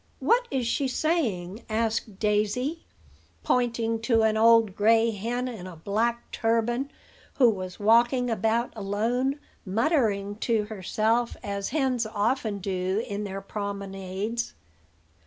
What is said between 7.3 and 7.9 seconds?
who was